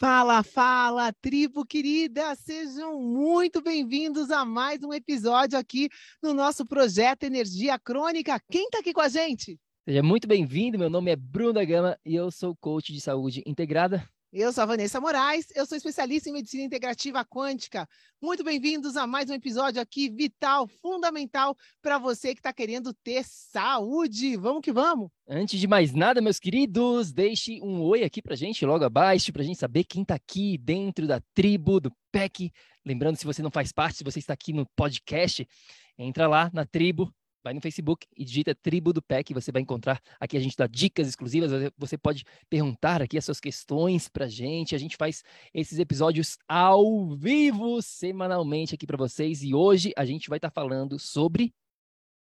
[0.00, 2.32] Fala, fala, tribo querida!
[2.36, 5.88] Sejam muito bem-vindos a mais um episódio aqui
[6.22, 8.40] no nosso projeto Energia Crônica.
[8.48, 9.58] Quem está aqui com a gente?
[9.84, 13.42] Seja muito bem-vindo, meu nome é Bruno da Gama e eu sou coach de saúde
[13.44, 17.88] integrada eu sou a Vanessa Moraes, eu sou especialista em medicina integrativa quântica.
[18.20, 23.24] Muito bem-vindos a mais um episódio aqui vital, fundamental para você que está querendo ter
[23.24, 24.36] saúde.
[24.36, 25.08] Vamos que vamos!
[25.26, 29.42] Antes de mais nada, meus queridos, deixe um oi aqui para gente logo abaixo, para
[29.42, 32.52] gente saber quem está aqui dentro da tribo do PEC.
[32.84, 35.48] Lembrando, se você não faz parte, se você está aqui no podcast,
[35.96, 37.10] entra lá na tribo,
[37.42, 40.66] vai no Facebook e digita Tribo do PEC, você vai encontrar aqui a gente dá
[40.66, 45.22] dicas exclusivas, você pode perguntar aqui as suas questões pra gente, a gente faz
[45.54, 50.54] esses episódios ao vivo semanalmente aqui para vocês e hoje a gente vai estar tá
[50.54, 51.54] falando sobre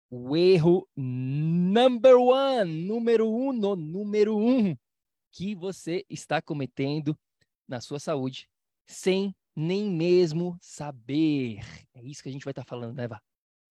[0.09, 4.76] o erro number one, número um, número um,
[5.32, 7.18] que você está cometendo
[7.68, 8.47] na sua saúde
[8.86, 11.59] sem nem mesmo saber.
[11.94, 13.22] É isso que a gente vai estar tá falando, né, Vá?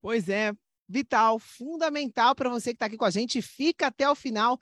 [0.00, 0.53] Pois é,
[0.89, 3.41] vital, fundamental para você que está aqui com a gente.
[3.43, 4.59] Fica até o final,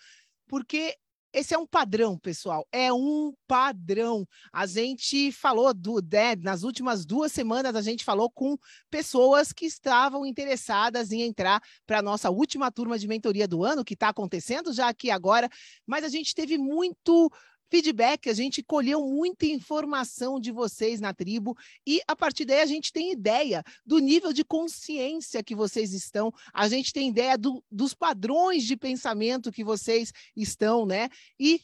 [0.48, 0.96] porque
[1.32, 2.66] esse é um padrão, pessoal.
[2.70, 4.28] É um padrão.
[4.52, 8.58] A gente falou do né, nas últimas duas semanas, a gente falou com
[8.90, 13.84] pessoas que estavam interessadas em entrar para a nossa última turma de mentoria do ano,
[13.84, 15.48] que está acontecendo já aqui agora,
[15.86, 17.32] mas a gente teve muito
[17.72, 21.56] feedback, a gente colheu muita informação de vocês na tribo
[21.86, 26.30] e a partir daí a gente tem ideia do nível de consciência que vocês estão,
[26.52, 31.08] a gente tem ideia do, dos padrões de pensamento que vocês estão, né?
[31.40, 31.62] E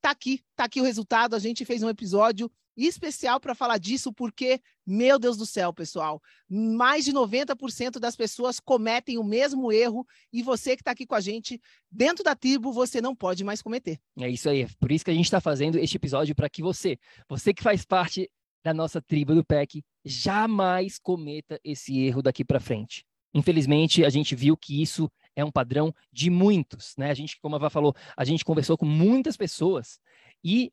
[0.00, 1.36] tá aqui, tá aqui o resultado.
[1.36, 6.20] A gente fez um episódio especial para falar disso, porque, meu Deus do céu, pessoal,
[6.48, 11.14] mais de 90% das pessoas cometem o mesmo erro e você que está aqui com
[11.14, 11.60] a gente,
[11.90, 13.98] dentro da tribo, você não pode mais cometer.
[14.18, 16.98] É isso aí, por isso que a gente está fazendo este episódio para que você,
[17.28, 18.30] você que faz parte
[18.62, 23.06] da nossa tribo do PEC, jamais cometa esse erro daqui para frente.
[23.32, 27.10] Infelizmente, a gente viu que isso é um padrão de muitos, né?
[27.10, 30.00] A gente, como a Vá falou, a gente conversou com muitas pessoas
[30.42, 30.72] e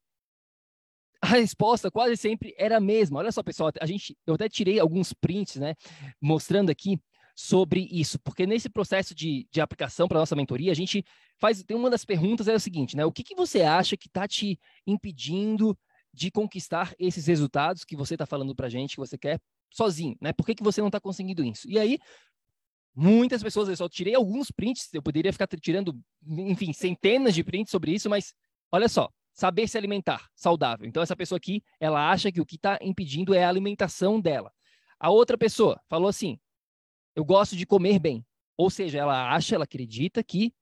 [1.36, 3.20] resposta quase sempre era a mesma.
[3.20, 5.76] Olha só, pessoal, a gente, eu até tirei alguns prints, né,
[6.22, 7.00] mostrando aqui
[7.36, 11.04] sobre isso, porque nesse processo de, de aplicação para nossa mentoria, a gente
[11.40, 14.08] faz, tem uma das perguntas é o seguinte, né, o que, que você acha que
[14.08, 15.76] está te impedindo
[16.14, 20.16] de conquistar esses resultados que você está falando para a gente, que você quer sozinho,
[20.22, 20.32] né?
[20.32, 21.68] Por que, que você não está conseguindo isso?
[21.68, 21.98] E aí,
[22.96, 27.72] muitas pessoas, eu só tirei alguns prints, eu poderia ficar tirando, enfim, centenas de prints
[27.72, 28.34] sobre isso, mas
[28.72, 30.88] olha só, saber se alimentar saudável.
[30.88, 34.54] Então, essa pessoa aqui, ela acha que o que está impedindo é a alimentação dela.
[35.00, 36.40] A outra pessoa falou assim:
[37.16, 38.26] eu gosto de comer bem.
[38.56, 40.54] Ou seja, ela acha, ela acredita que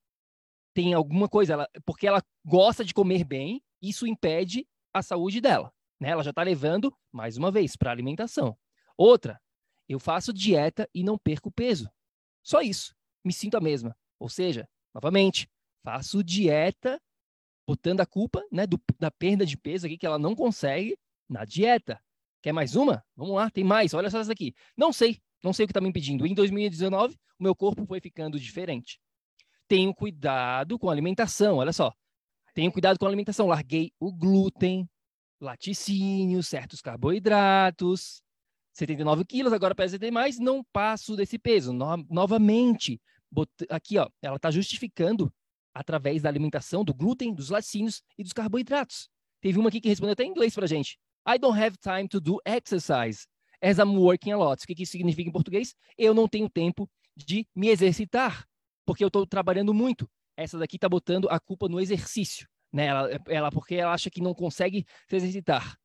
[0.73, 5.73] tem alguma coisa, ela, porque ela gosta de comer bem, isso impede a saúde dela.
[5.99, 6.09] Né?
[6.09, 8.57] Ela já está levando, mais uma vez, para a alimentação.
[8.97, 9.39] Outra,
[9.89, 11.91] eu faço dieta e não perco peso.
[12.41, 12.95] Só isso.
[13.23, 13.95] Me sinto a mesma.
[14.17, 15.49] Ou seja, novamente,
[15.83, 16.99] faço dieta
[17.67, 20.97] botando a culpa né, do, da perda de peso aqui que ela não consegue
[21.29, 21.99] na dieta.
[22.41, 23.03] Quer mais uma?
[23.15, 23.93] Vamos lá, tem mais.
[23.93, 24.53] Olha só essa aqui.
[24.75, 26.25] Não sei, não sei o que está me impedindo.
[26.25, 28.99] Em 2019, o meu corpo foi ficando diferente.
[29.67, 31.93] Tenho cuidado com a alimentação, olha só.
[32.53, 33.47] Tenho cuidado com a alimentação.
[33.47, 34.89] Larguei o glúten,
[35.39, 38.21] laticínio, certos carboidratos.
[38.73, 41.73] 79 quilos, agora pesa mais, não passo desse peso.
[41.73, 43.01] No novamente,
[43.69, 45.31] aqui, ó, ela está justificando
[45.73, 49.09] através da alimentação do glúten, dos laticínios e dos carboidratos.
[49.41, 50.97] Teve uma aqui que respondeu até em inglês para a gente.
[51.27, 53.25] I don't have time to do exercise
[53.61, 54.63] as I'm working a lot.
[54.63, 55.75] O que, que isso significa em português?
[55.97, 58.45] Eu não tenho tempo de me exercitar,
[58.85, 60.09] porque eu estou trabalhando muito.
[60.35, 62.87] Essa daqui está botando a culpa no exercício, né?
[62.87, 65.77] Ela, ela, porque ela acha que não consegue se exercitar.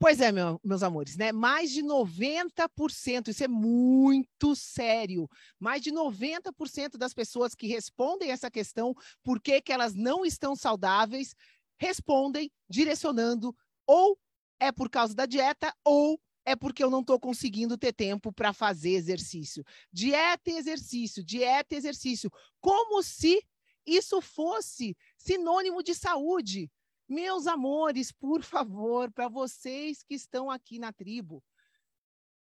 [0.00, 1.32] Pois é, meu, meus amores, né?
[1.32, 5.28] Mais de 90%, isso é muito sério.
[5.58, 10.54] Mais de 90% das pessoas que respondem essa questão, por que, que elas não estão
[10.54, 11.34] saudáveis,
[11.80, 13.54] respondem direcionando
[13.86, 14.16] ou
[14.60, 18.52] é por causa da dieta ou é porque eu não estou conseguindo ter tempo para
[18.52, 19.64] fazer exercício.
[19.92, 22.30] Dieta e exercício, dieta e exercício.
[22.60, 23.42] Como se
[23.84, 26.70] isso fosse sinônimo de saúde.
[27.08, 31.42] Meus amores, por favor, para vocês que estão aqui na tribo,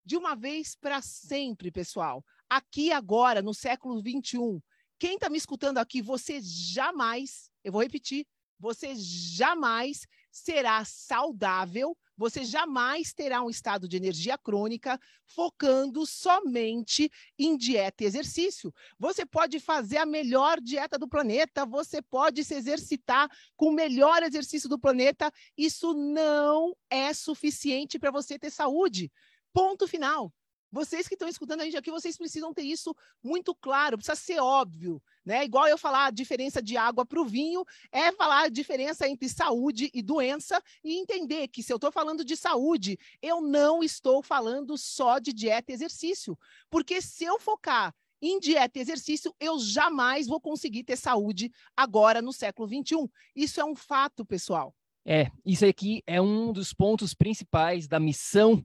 [0.05, 2.23] de uma vez para sempre, pessoal.
[2.47, 4.61] Aqui agora, no século 21,
[4.99, 8.27] quem está me escutando aqui, você jamais, eu vou repetir,
[8.59, 17.57] você jamais será saudável você jamais terá um estado de energia crônica focando somente em
[17.57, 18.71] dieta e exercício.
[18.99, 23.27] Você pode fazer a melhor dieta do planeta, você pode se exercitar
[23.57, 25.31] com o melhor exercício do planeta.
[25.57, 29.11] Isso não é suficiente para você ter saúde.
[29.51, 30.31] Ponto final.
[30.71, 34.39] Vocês que estão escutando a gente aqui, vocês precisam ter isso muito claro, precisa ser
[34.39, 35.43] óbvio, né?
[35.43, 39.27] Igual eu falar a diferença de água para o vinho, é falar a diferença entre
[39.27, 44.23] saúde e doença e entender que se eu estou falando de saúde, eu não estou
[44.23, 46.37] falando só de dieta e exercício.
[46.69, 52.21] Porque se eu focar em dieta e exercício, eu jamais vou conseguir ter saúde agora
[52.21, 53.09] no século XXI.
[53.35, 54.73] Isso é um fato, pessoal.
[55.03, 58.63] É, isso aqui é um dos pontos principais da missão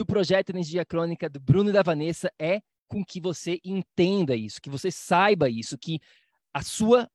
[0.00, 4.58] do projeto Energia Crônica do Bruno e da Vanessa é com que você entenda isso,
[4.58, 6.00] que você saiba isso, que
[6.54, 7.06] a sua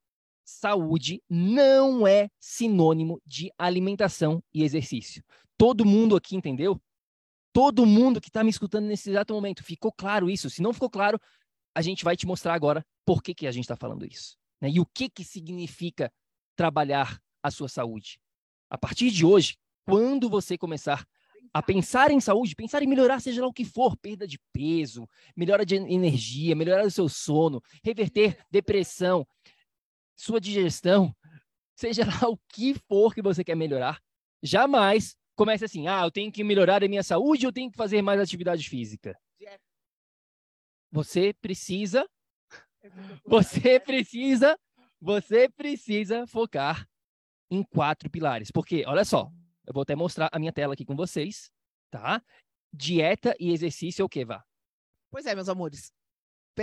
[0.44, 5.20] saúde não é sinônimo de alimentação e exercício.
[5.58, 6.80] Todo mundo aqui entendeu?
[7.52, 10.48] Todo mundo que está me escutando nesse exato momento, ficou claro isso?
[10.48, 11.20] Se não ficou claro,
[11.74, 14.36] a gente vai te mostrar agora por que, que a gente está falando isso.
[14.60, 14.70] Né?
[14.70, 16.12] E o que, que significa
[16.54, 18.20] trabalhar a sua saúde.
[18.70, 21.04] A partir de hoje, quando você começar
[21.52, 25.08] a pensar em saúde, pensar em melhorar, seja lá o que for, perda de peso,
[25.34, 29.26] melhora de energia, melhorar o seu sono, reverter depressão,
[30.16, 31.14] sua digestão,
[31.76, 34.00] seja lá o que for que você quer melhorar,
[34.42, 38.02] jamais comece assim: ah, eu tenho que melhorar a minha saúde, eu tenho que fazer
[38.02, 39.16] mais atividade física.
[40.90, 42.08] Você precisa,
[43.26, 44.58] você precisa,
[45.00, 46.88] você precisa focar
[47.50, 48.50] em quatro pilares.
[48.50, 49.30] Porque, olha só,
[49.66, 51.50] eu vou até mostrar a minha tela aqui com vocês,
[51.90, 52.22] tá?
[52.72, 54.44] Dieta e exercício é o que, Vá?
[55.10, 55.92] Pois é, meus amores.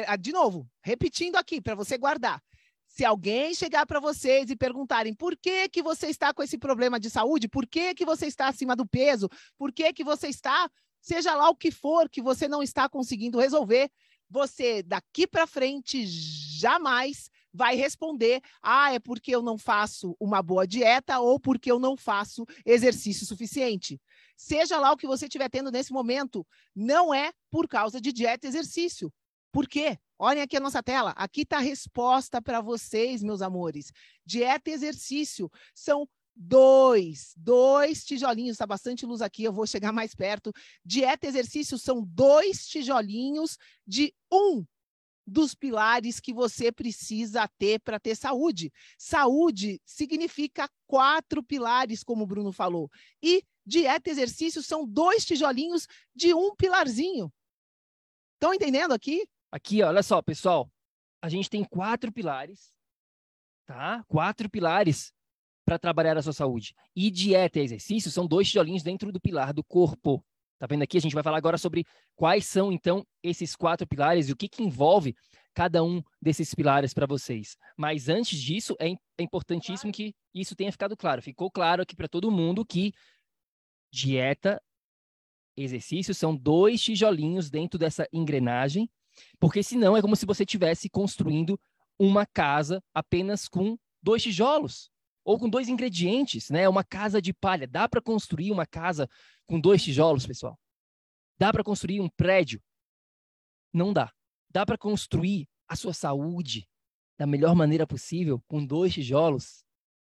[0.07, 2.41] Ah, de novo, repetindo aqui para você guardar.
[2.87, 6.99] Se alguém chegar para vocês e perguntarem por que que você está com esse problema
[6.99, 10.69] de saúde, por que que você está acima do peso, por que que você está,
[11.01, 13.89] seja lá o que for que você não está conseguindo resolver,
[14.29, 20.65] você daqui para frente jamais vai responder: ah, é porque eu não faço uma boa
[20.65, 24.01] dieta ou porque eu não faço exercício suficiente.
[24.35, 26.45] Seja lá o que você estiver tendo nesse momento,
[26.75, 29.13] não é por causa de dieta e exercício.
[29.51, 29.99] Por quê?
[30.17, 31.11] Olhem aqui a nossa tela.
[31.11, 33.91] Aqui está a resposta para vocês, meus amores.
[34.25, 38.55] Dieta e exercício são dois, dois tijolinhos.
[38.55, 40.51] Está bastante luz aqui, eu vou chegar mais perto.
[40.83, 44.65] Dieta e exercício são dois tijolinhos de um
[45.25, 48.71] dos pilares que você precisa ter para ter saúde.
[48.97, 52.89] Saúde significa quatro pilares, como o Bruno falou.
[53.21, 57.31] E dieta e exercício são dois tijolinhos de um pilarzinho.
[58.35, 59.27] Estão entendendo aqui?
[59.51, 60.69] Aqui, olha só, pessoal.
[61.21, 62.73] A gente tem quatro pilares,
[63.65, 64.03] tá?
[64.07, 65.13] Quatro pilares
[65.65, 66.75] para trabalhar a sua saúde.
[66.93, 70.23] E dieta e exercício são dois tijolinhos dentro do pilar do corpo.
[70.63, 70.97] Tá vendo aqui?
[70.97, 74.47] A gente vai falar agora sobre quais são, então, esses quatro pilares e o que,
[74.47, 75.13] que envolve
[75.53, 77.57] cada um desses pilares para vocês.
[77.77, 81.21] Mas antes disso, é, é importantíssimo que isso tenha ficado claro.
[81.21, 82.93] Ficou claro aqui para todo mundo que
[83.91, 84.63] dieta,
[85.57, 88.89] exercício são dois tijolinhos dentro dessa engrenagem,
[89.41, 91.59] porque senão é como se você estivesse construindo
[91.99, 94.92] uma casa apenas com dois tijolos
[95.23, 96.67] ou com dois ingredientes, né?
[96.67, 97.67] Uma casa de palha.
[97.67, 99.09] Dá para construir uma casa
[99.45, 100.59] com dois tijolos, pessoal?
[101.37, 102.61] Dá para construir um prédio?
[103.73, 104.11] Não dá.
[104.49, 106.67] Dá para construir a sua saúde
[107.17, 109.65] da melhor maneira possível com dois tijolos?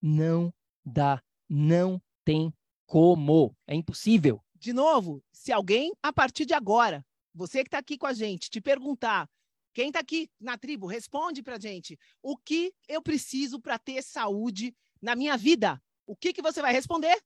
[0.02, 0.54] Não
[0.86, 1.22] dá.
[1.50, 2.54] Não tem
[2.86, 3.56] como.
[3.68, 4.44] É impossível.
[4.56, 8.50] De novo, se alguém, a partir de agora, você que está aqui com a gente,
[8.50, 9.30] te perguntar
[9.74, 11.98] Quem está aqui na tribo, responde para gente.
[12.22, 15.80] O que eu preciso para ter saúde na minha vida?
[16.08, 17.22] O que, que você vai responder?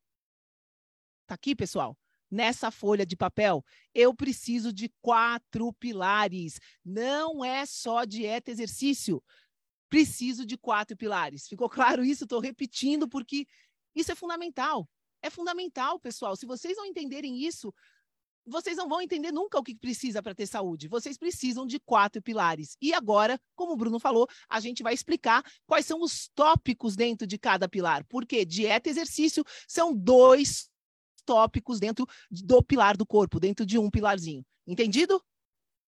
[1.21, 1.95] Está aqui, pessoal.
[2.29, 6.59] Nessa folha de papel, eu preciso de quatro pilares.
[6.83, 9.23] Não é só dieta e exercício.
[9.89, 11.47] Preciso de quatro pilares.
[11.47, 12.23] Ficou claro isso?
[12.23, 13.47] Estou repetindo porque
[13.95, 14.89] isso é fundamental.
[15.21, 16.35] É fundamental, pessoal.
[16.35, 17.73] Se vocês não entenderem isso,
[18.47, 20.87] vocês não vão entender nunca o que precisa para ter saúde.
[20.87, 22.77] Vocês precisam de quatro pilares.
[22.81, 27.27] E agora, como o Bruno falou, a gente vai explicar quais são os tópicos dentro
[27.27, 28.05] de cada pilar.
[28.05, 30.69] Porque dieta e exercício são dois
[31.25, 34.45] tópicos dentro do pilar do corpo, dentro de um pilarzinho.
[34.65, 35.21] Entendido?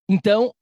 [0.08, 0.54] Então,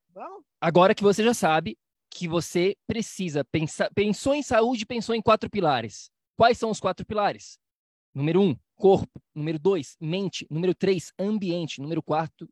[0.61, 1.77] agora que você já sabe
[2.09, 6.09] que você precisa pensar, pensou em saúde, pensou em quatro pilares.
[6.35, 7.57] Quais são os quatro pilares?
[8.13, 9.21] Número um, corpo.
[9.35, 10.47] Número dois, mente.
[10.49, 11.81] Número três, ambiente.
[11.81, 12.47] Número quatro,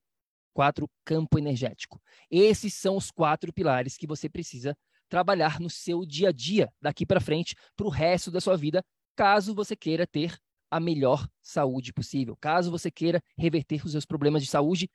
[0.54, 2.02] quatro, campo energético.
[2.30, 4.76] Esses são os quatro pilares que você precisa
[5.08, 8.84] trabalhar no seu dia a dia, daqui para frente, para o resto da sua vida,
[9.16, 10.36] caso você queira ter
[10.70, 12.36] a melhor saúde possível.
[12.36, 14.90] Caso você queira reverter os seus problemas de saúde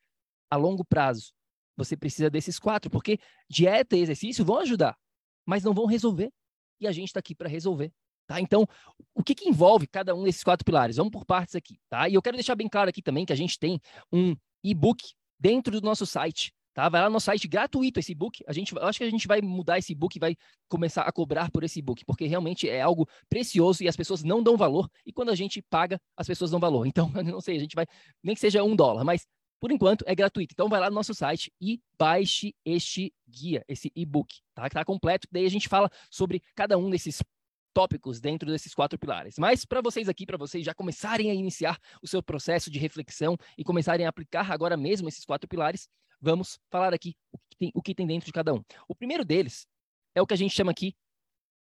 [0.51, 1.33] a longo prazo,
[1.77, 3.19] você precisa desses quatro, porque
[3.49, 4.99] dieta e exercício vão ajudar,
[5.47, 6.31] mas não vão resolver.
[6.79, 7.93] E a gente está aqui para resolver.
[8.31, 8.41] Tá?
[8.41, 8.65] Então,
[9.13, 10.99] o que, que envolve cada um desses quatro pilares?
[10.99, 11.81] Vamos por partes aqui.
[11.89, 12.09] Tá?
[12.09, 13.81] E eu quero deixar bem claro aqui também que a gente tem
[14.13, 15.03] um e-book
[15.37, 16.53] dentro do nosso site.
[16.73, 16.89] Tá?
[16.89, 18.45] Vai lá no nosso site gratuito esse e-book.
[18.47, 20.37] A gente, eu acho que a gente vai mudar esse e-book e vai
[20.69, 24.41] começar a cobrar por esse e-book, porque realmente é algo precioso e as pessoas não
[24.41, 24.89] dão valor.
[25.05, 26.87] E quando a gente paga, as pessoas dão valor.
[26.91, 27.85] Então, não sei, a gente vai,
[28.23, 29.27] nem que seja um dólar, mas
[29.59, 30.55] por enquanto é gratuito.
[30.55, 34.69] Então vai lá no nosso site e baixe este guia, esse e-book, tá?
[34.69, 35.27] Que tá completo.
[35.33, 37.21] Daí a gente fala sobre cada um desses
[37.73, 39.39] tópicos dentro desses quatro pilares.
[39.39, 43.37] Mas para vocês aqui, para vocês já começarem a iniciar o seu processo de reflexão
[43.57, 45.89] e começarem a aplicar agora mesmo esses quatro pilares,
[46.21, 48.63] vamos falar aqui o que tem, o que tem dentro de cada um.
[48.89, 49.67] O primeiro deles
[50.15, 50.95] é o que a gente chama aqui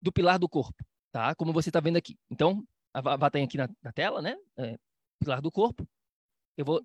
[0.02, 1.34] do pilar do corpo, tá?
[1.36, 2.18] Como você está vendo aqui.
[2.30, 2.64] Então,
[2.94, 4.36] a Vá tem aqui na, na, tela, né?
[4.58, 4.78] É,
[5.20, 5.88] pilar do corpo.
[6.56, 6.82] Eu vou,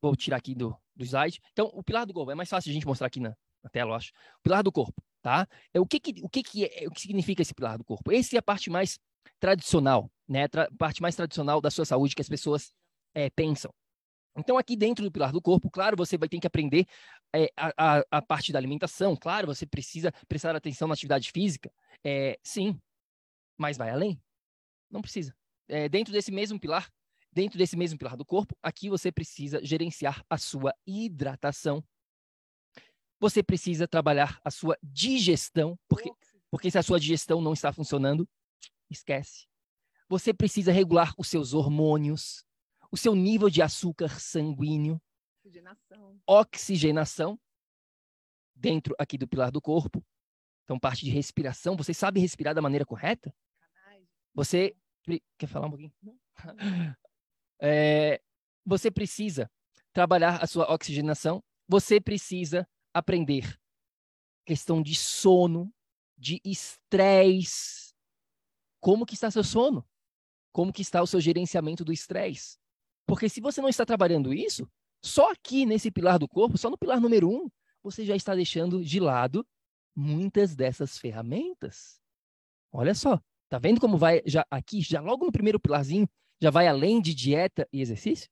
[0.00, 1.40] vou tirar aqui do, do slide.
[1.52, 3.90] Então, o pilar do corpo, é mais fácil a gente mostrar aqui na, na tela,
[3.90, 4.10] eu acho.
[4.38, 5.46] O pilar do corpo tá?
[5.72, 8.12] É o que que, o que que é, o que significa esse pilar do corpo?
[8.12, 8.98] Essa é a parte mais
[9.40, 10.44] tradicional, né?
[10.44, 12.72] A parte mais tradicional da sua saúde que as pessoas
[13.14, 13.72] é, pensam.
[14.36, 16.86] Então, aqui dentro do pilar do corpo, claro, você vai ter que aprender
[17.34, 21.72] é, a, a, a, parte da alimentação, claro, você precisa prestar atenção na atividade física,
[22.04, 22.80] é, sim,
[23.56, 24.20] mas vai além?
[24.88, 25.34] Não precisa.
[25.66, 26.88] É, dentro desse mesmo pilar,
[27.32, 31.84] dentro desse mesmo pilar do corpo, aqui você precisa gerenciar a sua hidratação
[33.20, 36.10] você precisa trabalhar a sua digestão, porque,
[36.50, 38.28] porque se a sua digestão não está funcionando,
[38.90, 39.46] esquece.
[40.08, 42.44] Você precisa regular os seus hormônios,
[42.90, 45.00] o seu nível de açúcar sanguíneo,
[45.44, 47.40] oxigenação, oxigenação
[48.54, 50.04] dentro aqui do pilar do corpo.
[50.64, 51.76] Então, parte de respiração.
[51.76, 53.34] Você sabe respirar da maneira correta?
[54.34, 54.76] Você
[55.38, 55.92] quer falar um pouquinho?
[57.60, 58.22] É,
[58.64, 59.50] você precisa
[59.92, 61.42] trabalhar a sua oxigenação.
[61.66, 63.58] Você precisa aprender
[64.44, 65.72] questão de sono,
[66.16, 67.94] de estresse.
[68.80, 69.86] Como que está seu sono?
[70.52, 72.58] Como que está o seu gerenciamento do estresse?
[73.06, 74.68] Porque se você não está trabalhando isso,
[75.02, 77.48] só aqui nesse pilar do corpo, só no pilar número um,
[77.82, 79.46] você já está deixando de lado
[79.94, 82.00] muitas dessas ferramentas.
[82.72, 86.08] Olha só, tá vendo como vai já aqui, já logo no primeiro pilarzinho,
[86.40, 88.28] já vai além de dieta e exercício?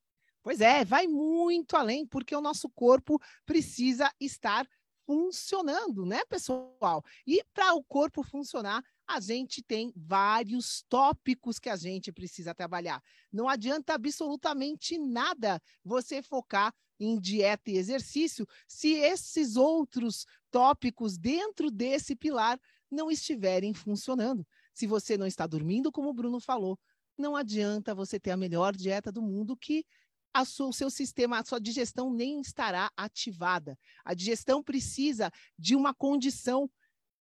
[0.47, 4.65] Pois é, vai muito além, porque o nosso corpo precisa estar
[5.05, 7.03] funcionando, né, pessoal?
[7.27, 13.03] E para o corpo funcionar, a gente tem vários tópicos que a gente precisa trabalhar.
[13.29, 21.69] Não adianta absolutamente nada você focar em dieta e exercício se esses outros tópicos dentro
[21.69, 22.57] desse pilar
[22.89, 24.47] não estiverem funcionando.
[24.73, 26.79] Se você não está dormindo, como o Bruno falou,
[27.17, 29.83] não adianta você ter a melhor dieta do mundo que
[30.45, 33.77] sua, o seu sistema, a sua digestão nem estará ativada.
[34.03, 36.69] A digestão precisa de uma condição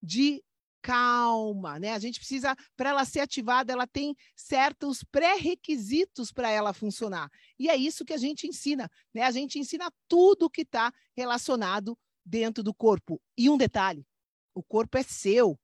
[0.02, 0.44] de
[0.82, 1.94] calma, né?
[1.94, 7.32] A gente precisa, para ela ser ativada, ela tem certos pré-requisitos para ela funcionar.
[7.58, 9.24] E é isso que a gente ensina, né?
[9.24, 13.22] A gente ensina tudo que está relacionado dentro do corpo.
[13.38, 14.06] E um detalhe:
[14.54, 15.58] o corpo é seu.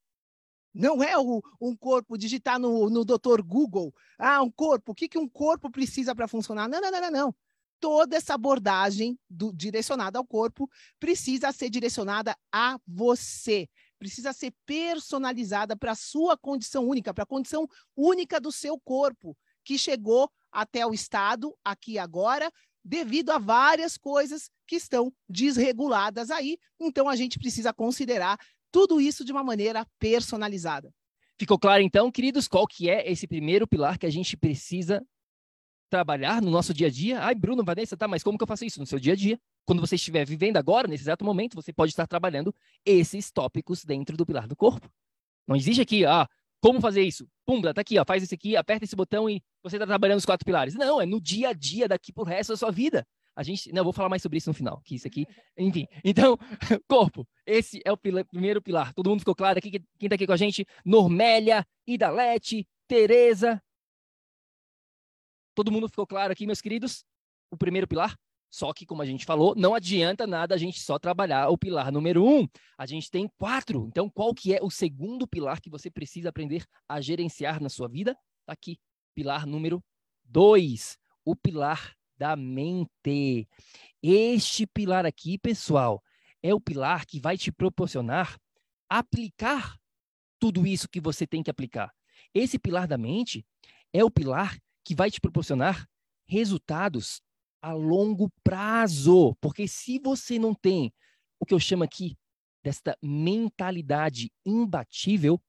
[0.79, 3.93] Não é o, um corpo digitar no, no doutor Google.
[4.17, 4.93] Ah, um corpo.
[4.93, 6.69] O que, que um corpo precisa para funcionar?
[6.69, 7.35] Não, não, não, não, não.
[7.81, 13.67] Toda essa abordagem do, direcionada ao corpo precisa ser direcionada a você.
[13.97, 19.35] Precisa ser personalizada para a sua condição única, para a condição única do seu corpo,
[19.65, 22.49] que chegou até o estado, aqui agora,
[22.85, 26.57] devido a várias coisas que estão desreguladas aí.
[26.79, 28.39] Então, a gente precisa considerar
[28.71, 30.93] tudo isso de uma maneira personalizada.
[31.37, 35.01] Ficou claro, então, queridos, qual que é esse primeiro pilar que a gente precisa
[35.89, 37.21] trabalhar no nosso dia a dia?
[37.21, 39.39] Ai, Bruno, Vanessa, tá, mas como que eu faço isso no seu dia a dia?
[39.65, 42.53] Quando você estiver vivendo agora, nesse exato momento, você pode estar trabalhando
[42.85, 44.91] esses tópicos dentro do pilar do corpo.
[45.47, 46.27] Não existe aqui, ah,
[46.61, 47.27] como fazer isso?
[47.45, 50.25] Pumba, tá aqui, ó, faz isso aqui, aperta esse botão e você está trabalhando os
[50.25, 50.75] quatro pilares.
[50.75, 53.07] Não, é no dia a dia daqui pro resto da sua vida.
[53.39, 55.25] A gente, não, eu vou falar mais sobre isso no final, que isso aqui,
[55.57, 55.87] enfim.
[56.03, 56.37] Então,
[56.89, 58.93] corpo, esse é o pila, primeiro pilar.
[58.93, 59.71] Todo mundo ficou claro aqui?
[59.71, 60.67] Quem está aqui com a gente?
[60.83, 63.63] Normélia, Idalete, Tereza.
[65.55, 67.05] Todo mundo ficou claro aqui, meus queridos?
[67.49, 68.13] O primeiro pilar?
[68.51, 71.93] Só que, como a gente falou, não adianta nada a gente só trabalhar o pilar
[71.93, 72.45] número um.
[72.77, 73.85] A gente tem quatro.
[73.87, 77.87] Então, qual que é o segundo pilar que você precisa aprender a gerenciar na sua
[77.87, 78.17] vida?
[78.45, 78.77] Tá aqui,
[79.15, 79.81] pilar número
[80.25, 83.47] dois, o pilar da mente.
[84.03, 86.03] Este pilar aqui, pessoal,
[86.43, 88.37] é o pilar que vai te proporcionar
[88.89, 89.79] aplicar
[90.37, 91.93] tudo isso que você tem que aplicar.
[92.33, 93.45] Esse pilar da mente
[93.93, 95.87] é o pilar que vai te proporcionar
[96.27, 97.21] resultados
[97.61, 99.35] a longo prazo.
[99.39, 100.93] Porque se você não tem
[101.39, 102.17] o que eu chamo aqui
[102.61, 105.41] desta mentalidade imbatível,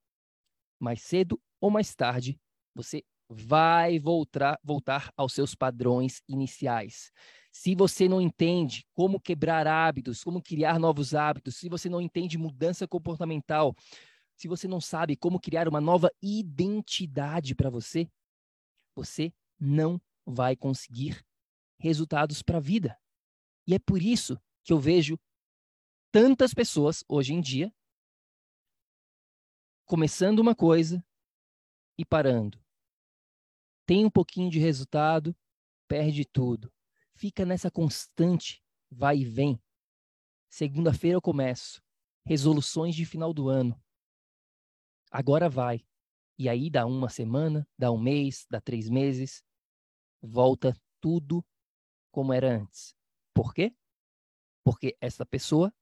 [0.78, 2.38] mais cedo ou mais tarde,
[2.74, 7.12] você vai voltar, voltar aos seus padrões iniciais.
[7.52, 12.36] Se você não entende como quebrar hábitos, como criar novos hábitos, se você não entende
[12.36, 13.74] mudança comportamental,
[14.34, 18.10] se você não sabe como criar uma nova identidade para você,
[18.96, 21.24] você não vai conseguir
[21.78, 22.98] resultados para a vida.
[23.66, 25.16] E é por isso que eu vejo
[26.10, 27.72] tantas pessoas hoje em dia
[29.86, 31.04] começando uma coisa
[31.98, 32.60] e parando.
[33.90, 35.36] Tem um pouquinho de resultado,
[35.88, 36.72] perde tudo.
[37.16, 39.60] Fica nessa constante vai e vem.
[40.48, 41.82] Segunda-feira eu começo.
[42.24, 43.76] Resoluções de final do ano.
[45.10, 45.84] Agora vai.
[46.38, 49.42] E aí dá uma semana, dá um mês, dá três meses,
[50.22, 51.44] volta tudo
[52.12, 52.94] como era antes.
[53.34, 53.74] Por quê?
[54.62, 55.74] Porque essa pessoa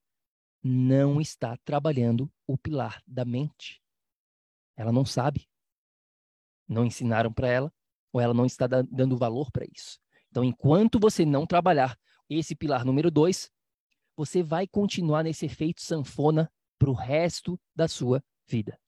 [0.63, 3.83] não está trabalhando o pilar da mente.
[4.79, 5.47] Ela não sabe.
[6.67, 7.78] Não ensinaram para ela,
[8.13, 9.99] ou ela não está dando valor para isso.
[10.31, 11.97] Então, enquanto você não trabalhar
[12.29, 13.51] esse pilar número dois,
[14.17, 18.79] você vai continuar nesse efeito sanfona para o resto da sua vida.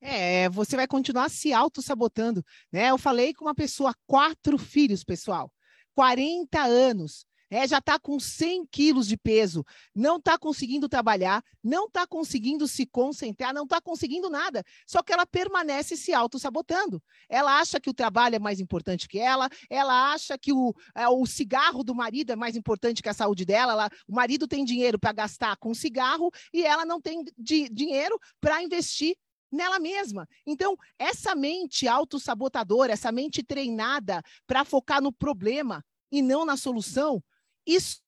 [0.00, 2.90] É, você vai continuar se auto-sabotando, né?
[2.90, 5.52] Eu falei com uma pessoa, quatro filhos, pessoal.
[5.94, 11.86] 40 anos, é, já está com 100 quilos de peso, não está conseguindo trabalhar, não
[11.86, 14.64] está conseguindo se concentrar, não está conseguindo nada.
[14.86, 17.02] Só que ela permanece se auto-sabotando.
[17.28, 21.08] Ela acha que o trabalho é mais importante que ela, ela acha que o, é,
[21.08, 23.72] o cigarro do marido é mais importante que a saúde dela.
[23.72, 28.18] Ela, o marido tem dinheiro para gastar com cigarro e ela não tem di dinheiro
[28.40, 29.16] para investir
[29.50, 30.28] nela mesma.
[30.44, 37.22] Então, essa mente autossabotadora, essa mente treinada para focar no problema e não na solução,
[37.66, 38.00] isso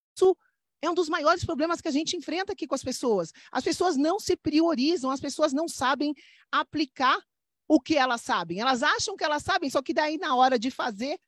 [0.80, 3.32] é um dos maiores problemas que a gente enfrenta aqui com as pessoas.
[3.50, 6.14] As pessoas não se priorizam, as pessoas não sabem
[6.52, 7.18] aplicar
[7.66, 8.60] o que elas sabem.
[8.60, 11.18] Elas acham que elas sabem, só que daí na hora de fazer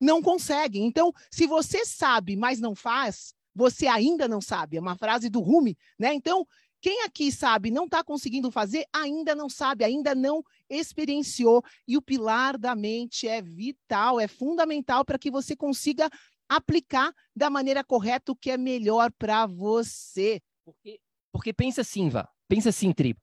[0.00, 0.86] não conseguem.
[0.86, 4.76] Então, se você sabe, mas não faz, você ainda não sabe.
[4.76, 6.14] É uma frase do Rumi, né?
[6.14, 6.46] Então,
[6.80, 11.64] quem aqui sabe, não está conseguindo fazer, ainda não sabe, ainda não experienciou.
[11.88, 16.08] E o pilar da mente é vital, é fundamental para que você consiga
[16.48, 20.40] aplicar da maneira correta o que é melhor para você.
[20.64, 21.00] Porque,
[21.32, 23.20] porque pensa assim, Vá, pensa assim, tribo.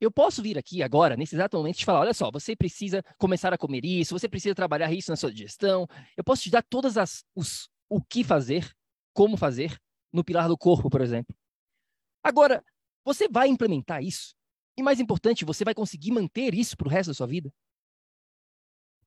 [0.00, 3.52] Eu posso vir aqui agora, nesse exato momento, te falar: olha só, você precisa começar
[3.52, 5.86] a comer isso, você precisa trabalhar isso na sua digestão.
[6.16, 8.74] Eu posso te dar todas as os, o que fazer,
[9.12, 9.78] como fazer,
[10.12, 11.36] no pilar do corpo, por exemplo.
[12.22, 12.64] Agora,
[13.04, 14.34] você vai implementar isso?
[14.76, 17.52] E mais importante, você vai conseguir manter isso para o resto da sua vida?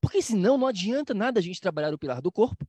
[0.00, 2.64] Porque senão não adianta nada a gente trabalhar o pilar do corpo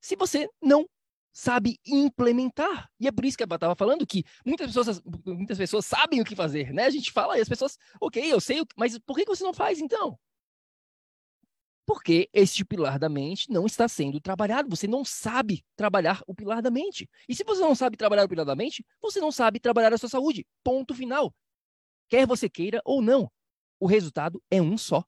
[0.00, 0.86] se você não
[1.32, 2.90] sabe implementar.
[2.98, 6.24] E é por isso que eu estava falando que muitas pessoas, muitas pessoas sabem o
[6.24, 6.84] que fazer, né?
[6.84, 9.80] A gente fala e as pessoas, ok, eu sei, mas por que você não faz
[9.80, 10.18] então?
[11.86, 14.68] Porque este pilar da mente não está sendo trabalhado.
[14.70, 17.08] Você não sabe trabalhar o pilar da mente.
[17.28, 19.98] E se você não sabe trabalhar o pilar da mente, você não sabe trabalhar a
[19.98, 20.46] sua saúde.
[20.62, 21.34] Ponto final.
[22.08, 23.30] Quer você queira ou não,
[23.78, 25.04] o resultado é um só.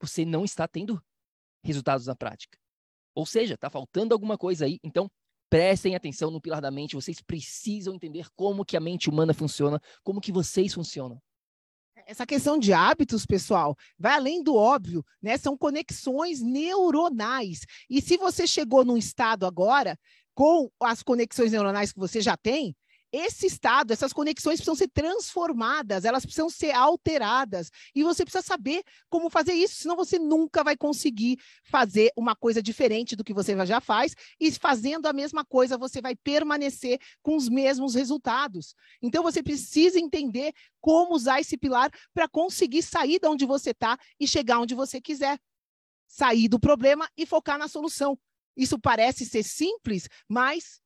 [0.00, 1.02] Você não está tendo
[1.62, 2.57] resultados na prática.
[3.18, 4.78] Ou seja, está faltando alguma coisa aí.
[4.80, 5.10] Então,
[5.50, 6.94] prestem atenção no pilar da mente.
[6.94, 11.20] Vocês precisam entender como que a mente humana funciona, como que vocês funcionam.
[12.06, 15.36] Essa questão de hábitos, pessoal, vai além do óbvio, né?
[15.36, 17.66] São conexões neuronais.
[17.90, 19.98] E se você chegou num estado agora,
[20.32, 22.76] com as conexões neuronais que você já tem,
[23.12, 27.70] esse estado, essas conexões precisam ser transformadas, elas precisam ser alteradas.
[27.94, 32.62] E você precisa saber como fazer isso, senão você nunca vai conseguir fazer uma coisa
[32.62, 34.14] diferente do que você já faz.
[34.38, 38.74] E fazendo a mesma coisa, você vai permanecer com os mesmos resultados.
[39.00, 43.98] Então, você precisa entender como usar esse pilar para conseguir sair de onde você está
[44.20, 45.38] e chegar onde você quiser.
[46.06, 48.18] Sair do problema e focar na solução.
[48.56, 50.80] Isso parece ser simples, mas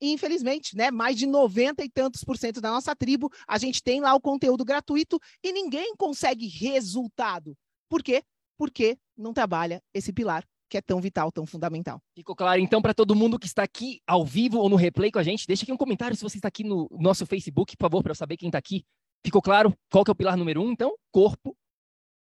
[0.00, 4.00] infelizmente, né, mais de 90 e tantos por cento da nossa tribo, a gente tem
[4.00, 7.56] lá o conteúdo gratuito e ninguém consegue resultado.
[7.88, 8.22] Por quê?
[8.58, 12.02] Porque não trabalha esse pilar que é tão vital, tão fundamental.
[12.14, 15.18] Ficou claro, então, para todo mundo que está aqui ao vivo ou no replay com
[15.18, 18.02] a gente, deixa aqui um comentário se você está aqui no nosso Facebook, por favor,
[18.02, 18.84] para eu saber quem está aqui.
[19.24, 20.94] Ficou claro qual que é o pilar número um, então?
[21.12, 21.56] Corpo.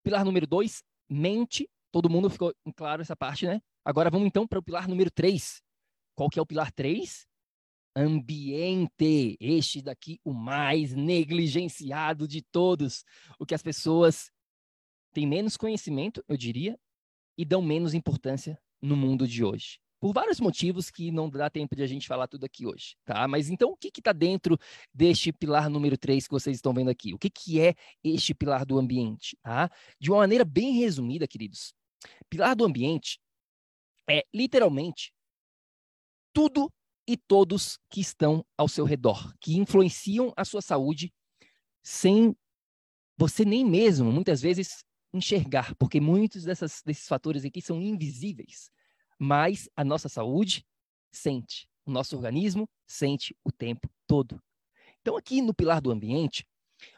[0.03, 1.67] Pilar número dois, mente.
[1.91, 3.61] Todo mundo ficou claro essa parte, né?
[3.83, 5.61] Agora vamos então para o pilar número três.
[6.15, 7.25] Qual que é o pilar três?
[7.95, 9.37] Ambiente.
[9.39, 13.03] Este daqui, o mais negligenciado de todos.
[13.39, 14.31] O que as pessoas
[15.13, 16.77] têm menos conhecimento, eu diria,
[17.37, 19.79] e dão menos importância no mundo de hoje.
[19.99, 23.27] Por vários motivos que não dá tempo de a gente falar tudo aqui hoje, tá?
[23.27, 24.57] Mas então, o que está dentro
[24.93, 27.13] deste pilar número 3 que vocês estão vendo aqui?
[27.13, 29.69] O que, que é este pilar do ambiente, tá?
[29.99, 31.73] De uma maneira bem resumida, queridos,
[32.29, 33.19] pilar do ambiente
[34.07, 35.11] é literalmente
[36.33, 36.71] tudo
[37.07, 41.13] e todos que estão ao seu redor, que influenciam a sua saúde
[41.83, 42.35] sem
[43.17, 48.69] você nem mesmo, muitas vezes, enxergar, porque muitos dessas, desses fatores aqui são invisíveis,
[49.17, 50.65] mas a nossa saúde
[51.11, 54.41] sente, o nosso organismo sente o tempo todo.
[54.99, 56.45] Então, aqui no pilar do ambiente,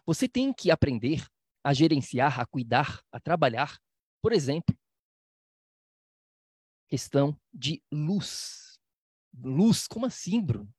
[0.05, 1.27] você tem que aprender
[1.63, 3.77] a gerenciar, a cuidar, a trabalhar,
[4.21, 4.75] por exemplo,
[6.87, 8.66] questão de luz
[9.43, 10.69] Luz, como assim, Bruno?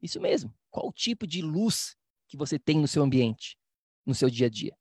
[0.00, 0.54] Isso mesmo.
[0.70, 1.96] Qual o tipo de luz
[2.28, 3.56] que você tem no seu ambiente,
[4.04, 4.76] no seu dia a dia?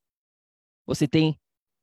[0.86, 1.40] Você tem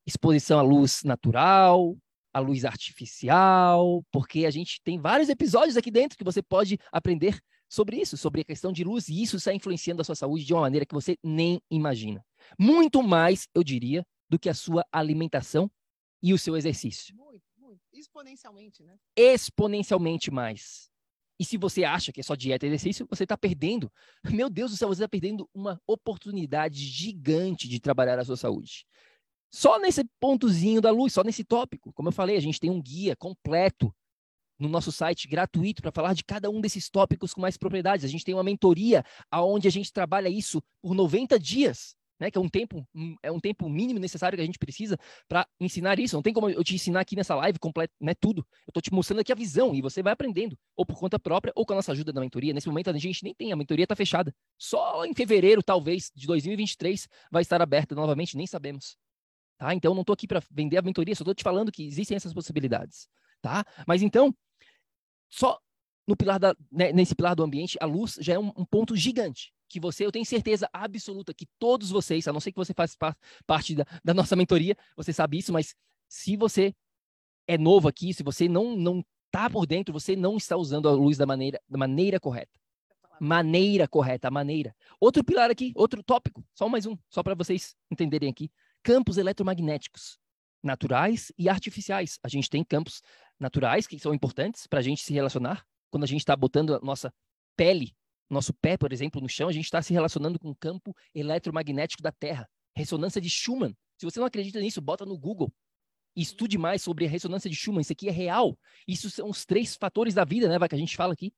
[0.06, 1.96] exposição à luz natural,
[2.32, 7.38] à luz artificial, porque a gente tem vários episódios aqui dentro que você pode aprender
[7.68, 10.54] sobre isso, sobre a questão de luz, e isso está influenciando a sua saúde de
[10.54, 12.24] uma maneira que você nem imagina.
[12.58, 15.70] Muito mais, eu diria, do que a sua alimentação
[16.22, 17.14] e o seu exercício.
[17.14, 17.80] Muito, muito.
[17.92, 18.98] Exponencialmente, né?
[19.16, 20.90] Exponencialmente mais.
[21.38, 23.90] E se você acha que é só dieta e exercício, você está perdendo.
[24.30, 28.84] Meu Deus do céu, você está perdendo uma oportunidade gigante de trabalhar a sua saúde.
[29.50, 31.92] Só nesse pontozinho da luz, só nesse tópico.
[31.92, 33.94] Como eu falei, a gente tem um guia completo
[34.58, 38.04] no nosso site gratuito para falar de cada um desses tópicos com mais propriedades.
[38.04, 42.30] A gente tem uma mentoria aonde a gente trabalha isso por 90 dias né?
[42.30, 42.86] Que é um tempo,
[43.22, 46.16] é um tempo mínimo necessário que a gente precisa para ensinar isso.
[46.16, 48.14] Não tem como eu te ensinar aqui nessa live completo, né?
[48.14, 48.46] Tudo.
[48.66, 51.52] Eu estou te mostrando aqui a visão e você vai aprendendo, ou por conta própria,
[51.54, 52.52] ou com a nossa ajuda da mentoria.
[52.52, 54.34] Nesse momento a gente nem tem, a mentoria está fechada.
[54.58, 58.96] Só em fevereiro, talvez, de 2023, vai estar aberta novamente, nem sabemos.
[59.56, 59.74] Tá?
[59.74, 62.32] Então não estou aqui para vender a mentoria, só estou te falando que existem essas
[62.32, 63.08] possibilidades.
[63.40, 63.64] Tá?
[63.86, 64.34] Mas então,
[65.30, 65.58] só
[66.06, 68.96] no pilar da, né, nesse pilar do ambiente, a luz já é um, um ponto
[68.96, 72.72] gigante que você, eu tenho certeza absoluta que todos vocês, a não ser que você
[72.74, 72.96] faça
[73.46, 75.74] parte da, da nossa mentoria, você sabe isso, mas
[76.08, 76.74] se você
[77.46, 80.92] é novo aqui, se você não não tá por dentro, você não está usando a
[80.92, 82.58] luz da maneira da maneira correta.
[83.20, 84.74] Maneira correta, a maneira.
[85.00, 88.50] Outro pilar aqui, outro tópico, só mais um, só para vocês entenderem aqui.
[88.82, 90.18] Campos eletromagnéticos,
[90.62, 92.18] naturais e artificiais.
[92.22, 93.02] A gente tem campos
[93.38, 95.66] naturais que são importantes para a gente se relacionar.
[95.90, 97.12] Quando a gente está botando a nossa
[97.56, 97.92] pele
[98.30, 102.02] nosso pé, por exemplo, no chão, a gente está se relacionando com o campo eletromagnético
[102.02, 102.48] da Terra.
[102.76, 103.74] Ressonância de Schumann.
[103.96, 105.52] Se você não acredita nisso, bota no Google.
[106.14, 107.80] E estude mais sobre a ressonância de Schumann.
[107.80, 108.58] Isso aqui é real.
[108.86, 111.32] Isso são os três fatores da vida, né, que a gente fala aqui.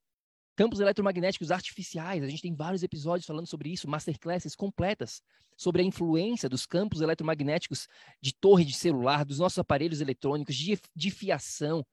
[0.56, 2.22] Campos eletromagnéticos artificiais.
[2.22, 5.22] A gente tem vários episódios falando sobre isso, masterclasses completas
[5.56, 7.86] sobre a influência dos campos eletromagnéticos
[8.20, 11.86] de torre de celular, dos nossos aparelhos eletrônicos, de, de fiação,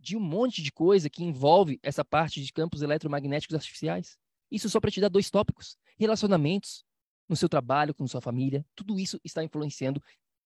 [0.00, 4.18] de um monte de coisa que envolve essa parte de campos eletromagnéticos artificiais.
[4.54, 6.84] Isso só para te dar dois tópicos: relacionamentos
[7.28, 8.64] no seu trabalho, com sua família.
[8.74, 10.00] Tudo isso está influenciando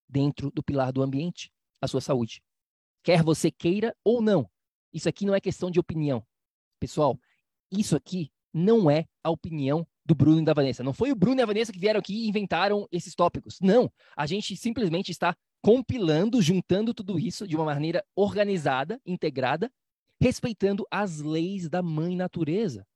[0.08, 2.42] dentro do pilar do ambiente, a sua saúde.
[3.02, 4.48] Quer você queira ou não.
[4.92, 6.26] Isso aqui não é questão de opinião.
[6.80, 7.20] Pessoal,
[7.70, 10.82] isso aqui não é a opinião do Bruno e da Vanessa.
[10.82, 13.58] Não foi o Bruno e a Vanessa que vieram aqui e inventaram esses tópicos.
[13.60, 13.92] Não.
[14.16, 19.70] A gente simplesmente está compilando, juntando tudo isso de uma maneira organizada, integrada,
[20.18, 22.86] respeitando as leis da mãe natureza.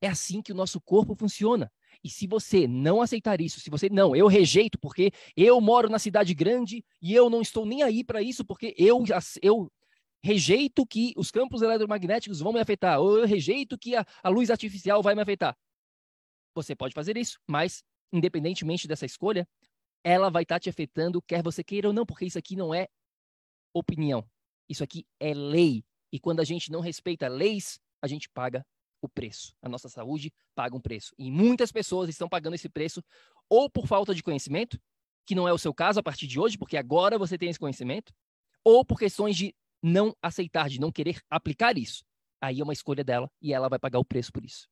[0.00, 1.70] É assim que o nosso corpo funciona.
[2.04, 5.98] E se você não aceitar isso, se você não, eu rejeito porque eu moro na
[5.98, 9.04] cidade grande e eu não estou nem aí para isso porque eu
[9.42, 9.70] eu
[10.22, 14.50] rejeito que os campos eletromagnéticos vão me afetar, ou eu rejeito que a, a luz
[14.50, 15.56] artificial vai me afetar.
[16.54, 19.46] Você pode fazer isso, mas independentemente dessa escolha,
[20.02, 22.74] ela vai estar tá te afetando, quer você queira ou não, porque isso aqui não
[22.74, 22.88] é
[23.72, 24.28] opinião.
[24.68, 25.84] Isso aqui é lei.
[26.12, 28.64] E quando a gente não respeita leis, a gente paga
[29.00, 29.54] o preço.
[29.62, 31.14] A nossa saúde paga um preço.
[31.18, 33.02] E muitas pessoas estão pagando esse preço
[33.48, 34.78] ou por falta de conhecimento,
[35.26, 37.58] que não é o seu caso a partir de hoje, porque agora você tem esse
[37.58, 38.12] conhecimento,
[38.64, 42.04] ou por questões de não aceitar, de não querer aplicar isso.
[42.40, 44.68] Aí é uma escolha dela e ela vai pagar o preço por isso.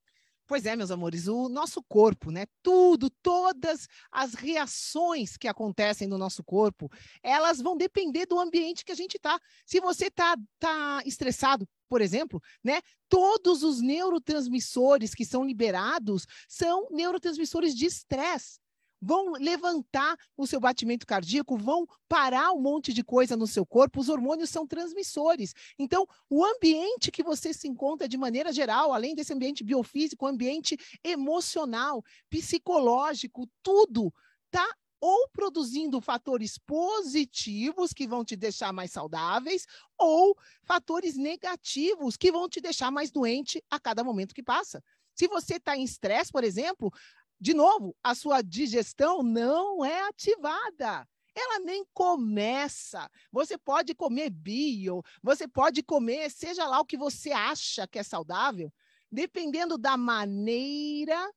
[0.47, 2.47] Pois é, meus amores, o nosso corpo, né?
[2.63, 6.89] Tudo, todas as reações que acontecem no nosso corpo,
[7.21, 9.41] elas vão depender do ambiente que a gente tá.
[9.65, 12.81] Se você tá, tá estressado, por exemplo, né?
[13.09, 18.61] Todos os neurotransmissores que são liberados são neurotransmissores de estresse
[19.01, 24.01] vão levantar o seu batimento cardíaco, vão parar um monte de coisa no seu corpo.
[24.01, 25.55] Os hormônios são transmissores.
[25.79, 30.77] Então, o ambiente que você se encontra de maneira geral, além desse ambiente biofísico, ambiente
[31.05, 34.13] emocional, psicológico, tudo
[34.51, 34.67] tá
[35.01, 39.67] ou produzindo fatores positivos que vão te deixar mais saudáveis,
[39.99, 44.83] ou fatores negativos que vão te deixar mais doente a cada momento que passa.
[45.15, 46.93] Se você está em estresse, por exemplo,
[47.39, 51.07] de novo, a sua digestão não é ativada.
[51.35, 53.11] Ela nem começa.
[53.31, 58.03] Você pode comer bio, você pode comer, seja lá o que você acha que é
[58.03, 58.73] saudável,
[59.13, 61.31] dependendo da maneira.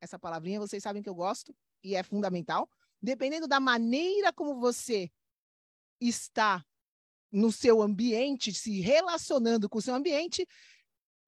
[0.00, 2.70] Essa palavrinha vocês sabem que eu gosto e é fundamental.
[3.00, 5.10] Dependendo da maneira como você
[6.00, 6.64] está
[7.32, 10.46] no seu ambiente, se relacionando com o seu ambiente,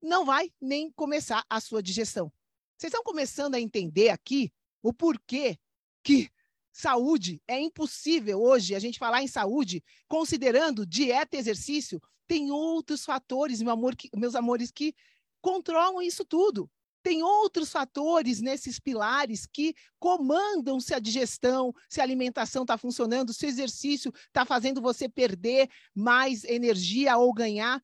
[0.01, 2.33] não vai nem começar a sua digestão.
[2.77, 5.59] Vocês estão começando a entender aqui o porquê
[6.03, 6.29] que
[6.73, 12.01] saúde é impossível hoje a gente falar em saúde considerando dieta e exercício.
[12.27, 14.95] Tem outros fatores, meu amor, que, meus amores, que
[15.41, 16.69] controlam isso tudo.
[17.03, 23.33] Tem outros fatores nesses pilares que comandam se a digestão, se a alimentação está funcionando,
[23.33, 27.81] se o exercício está fazendo você perder mais energia ou ganhar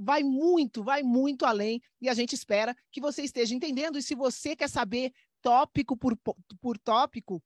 [0.00, 3.98] vai muito, vai muito além e a gente espera que você esteja entendendo.
[3.98, 6.16] E se você quer saber tópico por,
[6.60, 7.42] por tópico,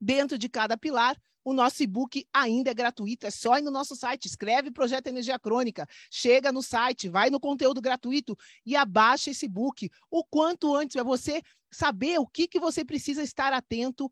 [0.00, 3.96] dentro de cada pilar, o nosso e-book ainda é gratuito, é só ir no nosso
[3.96, 9.46] site, escreve Projeto Energia Crônica, chega no site, vai no conteúdo gratuito e abaixa esse
[9.46, 9.90] e-book.
[10.10, 14.10] O quanto antes, para você saber o que, que você precisa estar atento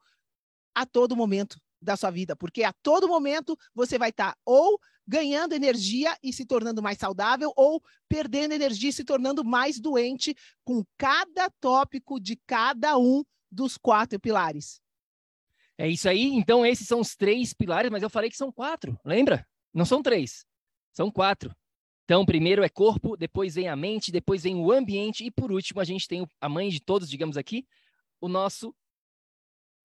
[0.75, 4.79] a todo momento da sua vida, porque a todo momento você vai estar tá ou
[5.07, 10.35] ganhando energia e se tornando mais saudável, ou perdendo energia e se tornando mais doente
[10.63, 14.81] com cada tópico de cada um dos quatro pilares.
[15.79, 16.25] É isso aí.
[16.25, 19.47] Então, esses são os três pilares, mas eu falei que são quatro, lembra?
[19.73, 20.45] Não são três,
[20.93, 21.55] são quatro.
[22.05, 25.81] Então, primeiro é corpo, depois vem a mente, depois vem o ambiente e, por último,
[25.81, 27.67] a gente tem a mãe de todos, digamos aqui,
[28.21, 28.75] o nosso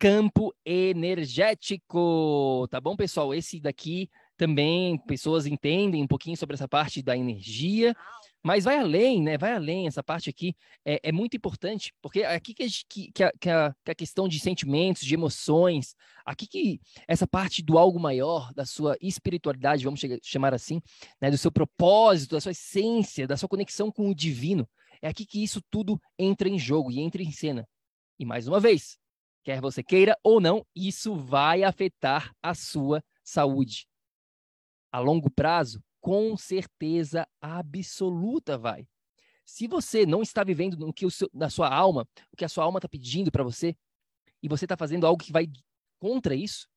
[0.04, 2.68] campo energético.
[2.70, 3.34] Tá bom, pessoal?
[3.34, 7.96] Esse daqui também pessoas entendem um pouquinho sobre essa parte da energia,
[8.44, 9.38] mas vai além, né?
[9.38, 9.88] Vai além.
[9.88, 13.74] Essa parte aqui é, é muito importante, porque é aqui que a, que, que, a,
[13.82, 18.66] que a questão de sentimentos, de emoções, aqui que essa parte do algo maior, da
[18.66, 20.82] sua espiritualidade, vamos chamar assim,
[21.22, 21.32] né?
[21.32, 24.68] do seu propósito, da sua essência, da sua conexão com o divino,
[25.02, 27.66] é aqui que isso tudo entra em jogo e entra em cena.
[28.20, 29.02] E mais uma vez,
[29.44, 33.88] quer você queira ou não, isso vai afetar a sua saúde.
[34.92, 38.88] A longo prazo, com certeza absoluta vai.
[39.46, 42.50] Se você não está vivendo no que o seu, na sua alma, o que a
[42.50, 43.76] sua alma está pedindo para você,
[44.42, 45.48] e você está fazendo algo que vai
[46.00, 46.68] contra isso,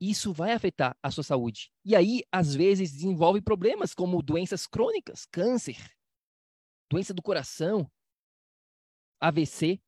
[0.00, 1.70] isso vai afetar a sua saúde.
[1.84, 5.76] E aí, às vezes, desenvolve problemas como doenças crônicas, câncer,
[6.90, 7.90] doença do coração,
[9.20, 9.80] AVC.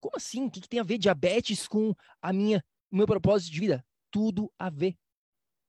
[0.00, 0.46] Como assim?
[0.46, 3.84] O que, que tem a ver diabetes com a minha, o meu propósito de vida?
[4.10, 4.96] Tudo a ver.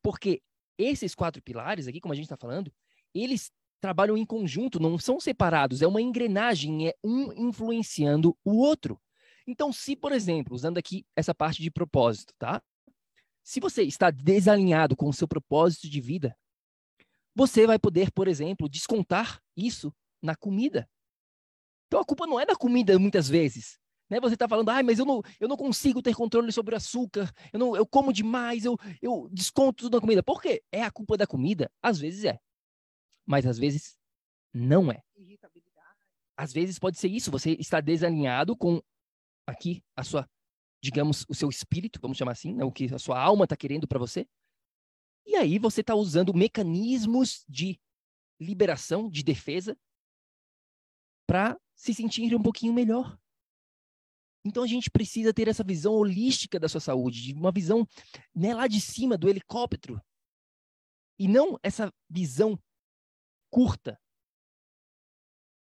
[0.02, 0.42] Porque
[0.78, 2.72] esses quatro pilares aqui, como a gente está falando,
[3.14, 9.00] eles trabalham em conjunto, não são separados, é uma engrenagem, é um influenciando o outro.
[9.48, 12.62] Então, se, por exemplo, usando aqui essa parte de propósito, tá?
[13.44, 16.38] Se você está desalinhado com o seu propósito de vida,
[17.34, 20.90] você vai poder, por exemplo, descontar isso na comida.
[21.88, 23.80] Então a culpa não é da comida muitas vezes.
[24.10, 24.20] Né?
[24.20, 27.32] Você está falando, ah, mas eu não, eu não consigo ter controle sobre o açúcar,
[27.54, 30.24] eu, não, eu como demais, eu, eu desconto tudo na comida.
[30.24, 30.64] Por quê?
[30.72, 31.72] É a culpa da comida?
[31.82, 32.40] Às vezes é.
[33.26, 33.98] Mas às vezes
[34.54, 35.04] não é.
[36.36, 38.82] Às vezes pode ser isso, você está desalinhado com
[39.46, 40.28] aqui a sua,
[40.82, 42.64] digamos, o seu espírito, vamos chamar assim, né?
[42.64, 44.26] o que a sua alma está querendo para você.
[45.26, 47.80] E aí você está usando mecanismos de
[48.40, 49.78] liberação, de defesa,
[51.28, 53.20] para se sentir um pouquinho melhor.
[54.44, 57.88] Então a gente precisa ter essa visão holística da sua saúde, uma visão
[58.34, 60.02] né, lá de cima do helicóptero.
[61.18, 62.58] E não essa visão
[63.50, 64.00] curta,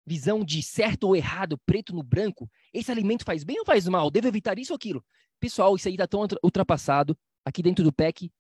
[0.06, 4.10] visão de certo ou errado, preto no branco, esse alimento faz bem ou faz mal?
[4.10, 5.04] Devo evitar isso ou aquilo?
[5.40, 7.18] Pessoal, isso aí está tão ultrapassado.
[7.44, 8.30] Aqui dentro do PEC,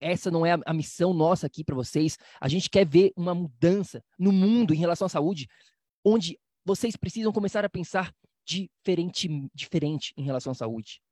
[0.00, 2.16] essa não é a, missão nossa aqui para vocês.
[2.40, 5.48] A gente quer ver uma mudança no mundo em relação à saúde,
[6.04, 8.12] onde vocês precisam começar a pensar
[8.48, 11.02] diferente, diferente em relação à saúde.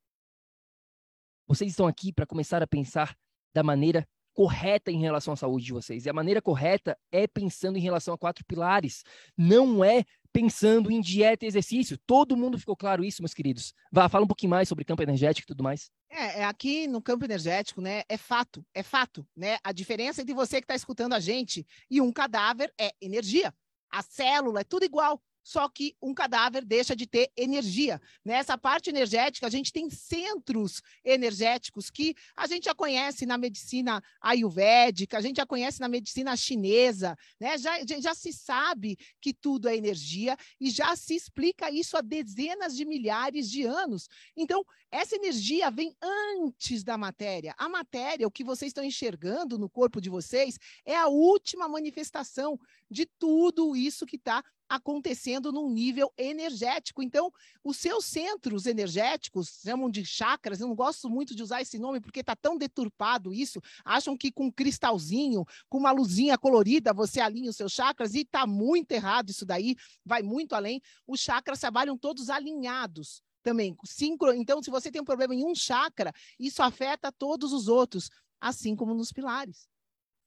[1.47, 3.15] Vocês estão aqui para começar a pensar
[3.55, 6.05] da maneira correta em relação à saúde de vocês.
[6.05, 9.03] E a maneira correta é pensando em relação a quatro pilares.
[9.37, 11.99] Não é pensando em dieta e exercício.
[12.07, 13.73] Todo mundo ficou claro isso, meus queridos.
[13.91, 15.91] Vá, fala um pouquinho mais sobre campo energético e tudo mais.
[16.11, 18.03] É, é aqui no campo energético, né?
[18.09, 19.59] É fato, é fato, né?
[19.65, 23.55] A diferença entre você que está escutando a gente e um cadáver é energia.
[23.91, 28.01] A célula é tudo igual só que um cadáver deixa de ter energia.
[28.25, 34.03] Nessa parte energética, a gente tem centros energéticos que a gente já conhece na medicina
[34.21, 37.57] ayurvédica, a gente já conhece na medicina chinesa, né?
[37.59, 42.75] já, já se sabe que tudo é energia e já se explica isso há dezenas
[42.75, 44.09] de milhares de anos.
[44.37, 47.55] Então, essa energia vem antes da matéria.
[47.57, 52.59] A matéria, o que vocês estão enxergando no corpo de vocês, é a última manifestação
[52.91, 57.03] de tudo isso que está acontecendo num nível energético.
[57.03, 61.79] Então, os seus centros energéticos, chamam de chakras, eu não gosto muito de usar esse
[61.79, 66.93] nome porque está tão deturpado isso, acham que com um cristalzinho, com uma luzinha colorida,
[66.93, 70.81] você alinha os seus chakras, e está muito errado isso daí, vai muito além.
[71.07, 73.77] Os chakras trabalham todos alinhados também.
[73.85, 74.33] Sincro...
[74.33, 78.75] Então, se você tem um problema em um chakra, isso afeta todos os outros, assim
[78.75, 79.69] como nos pilares.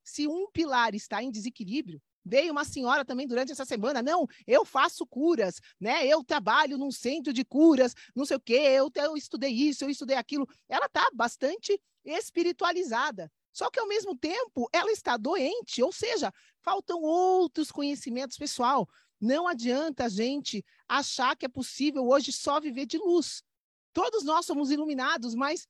[0.04, 4.64] Se um pilar está em desequilíbrio, Veio uma senhora também durante essa semana, não, eu
[4.64, 6.06] faço curas, né?
[6.06, 9.90] Eu trabalho num centro de curas, não sei o quê, eu, eu estudei isso, eu
[9.90, 10.48] estudei aquilo.
[10.70, 13.32] Ela está bastante espiritualizada.
[13.52, 18.88] Só que, ao mesmo tempo, ela está doente, ou seja, faltam outros conhecimentos, pessoal.
[19.20, 23.44] Não adianta a gente achar que é possível hoje só viver de luz.
[23.92, 25.68] Todos nós somos iluminados, mas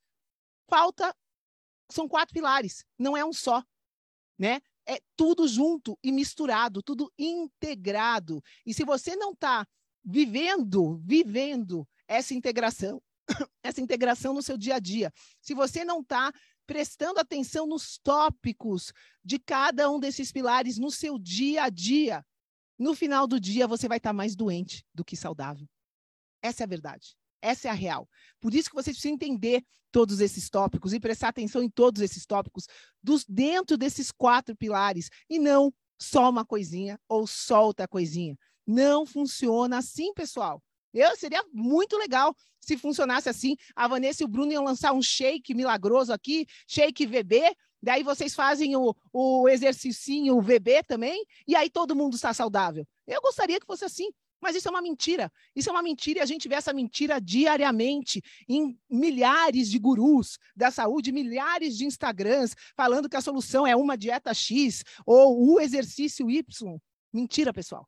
[0.68, 1.16] falta.
[1.90, 3.64] São quatro pilares, não é um só.
[4.38, 4.60] Né?
[4.86, 8.42] É tudo junto e misturado, tudo integrado.
[8.64, 9.66] E se você não está
[10.04, 13.02] vivendo, vivendo essa integração,
[13.62, 16.32] essa integração no seu dia a dia, se você não está
[16.66, 18.92] prestando atenção nos tópicos
[19.24, 22.24] de cada um desses pilares no seu dia a dia,
[22.78, 25.68] no final do dia você vai estar tá mais doente do que saudável.
[26.42, 27.16] Essa é a verdade.
[27.42, 28.08] Essa é a real.
[28.40, 32.24] Por isso que vocês precisam entender todos esses tópicos e prestar atenção em todos esses
[32.24, 32.66] tópicos
[33.02, 38.36] dos, dentro desses quatro pilares e não só uma coisinha ou só outra coisinha.
[38.66, 40.62] Não funciona assim, pessoal.
[40.92, 43.56] Eu seria muito legal se funcionasse assim.
[43.74, 47.54] A Vanessa e o Bruno iam lançar um shake milagroso aqui, shake VB.
[47.82, 52.86] Daí vocês fazem o, o exercício, o VB também, e aí todo mundo está saudável.
[53.06, 54.10] Eu gostaria que fosse assim.
[54.40, 55.30] Mas isso é uma mentira.
[55.54, 60.38] Isso é uma mentira e a gente vê essa mentira diariamente em milhares de gurus
[60.56, 65.60] da saúde, milhares de Instagrams falando que a solução é uma dieta X ou o
[65.60, 66.78] exercício Y.
[67.12, 67.86] Mentira, pessoal.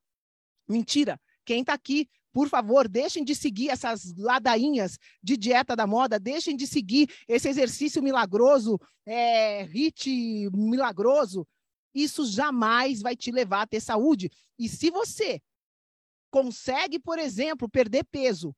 [0.69, 1.19] Mentira.
[1.45, 6.57] Quem está aqui, por favor, deixem de seguir essas ladainhas de dieta da moda, deixem
[6.57, 11.47] de seguir esse exercício milagroso, é, HIT milagroso.
[11.95, 14.31] Isso jamais vai te levar a ter saúde.
[14.59, 15.41] E se você
[16.33, 18.57] consegue, por exemplo, perder peso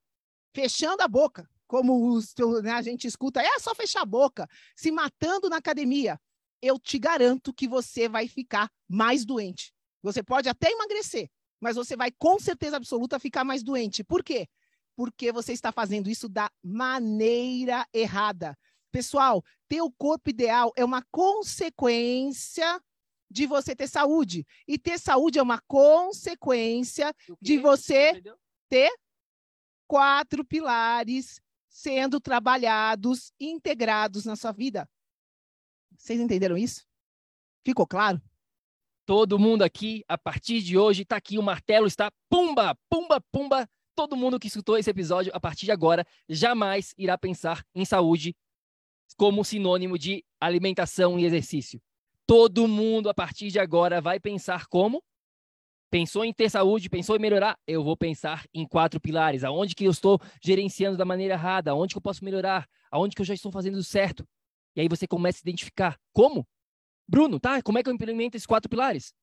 [0.55, 2.33] fechando a boca, como os,
[2.63, 6.19] né, a gente escuta, é só fechar a boca, se matando na academia,
[6.63, 9.75] eu te garanto que você vai ficar mais doente.
[10.01, 11.29] Você pode até emagrecer,
[11.61, 14.05] mas você vai com certeza absoluta ficar mais doente.
[14.05, 14.47] Por quê?
[14.95, 18.57] Porque você está fazendo isso da maneira errada.
[18.93, 22.81] Pessoal, ter o corpo ideal é uma consequência
[23.31, 24.47] de você ter saúde.
[24.67, 28.23] E ter saúde é uma consequência de você
[28.69, 28.91] ter
[29.87, 34.89] quatro pilares sendo trabalhados, integrados na sua vida.
[35.97, 36.85] Vocês entenderam isso?
[37.65, 38.21] Ficou claro?
[39.07, 43.69] Todo mundo aqui, a partir de hoje, está aqui, o martelo está pumba, pumba, pumba.
[43.95, 48.35] Todo mundo que escutou esse episódio, a partir de agora, jamais irá pensar em saúde
[49.17, 51.81] como sinônimo de alimentação e exercício
[52.27, 55.03] todo mundo a partir de agora vai pensar como
[55.95, 57.57] Pensou em ter saúde, pensou em melhorar?
[57.69, 59.45] Eu vou pensar em quatro pilares.
[59.45, 61.71] Aonde que eu estou gerenciando da maneira errada?
[61.71, 62.69] Aonde que eu posso melhorar?
[62.91, 64.29] Aonde que eu já estou fazendo certo?
[64.75, 65.97] E aí você começa a identificar.
[66.13, 66.45] Como?
[67.07, 67.63] Bruno, tá?
[67.63, 69.15] Como é que eu implemento esses quatro pilares?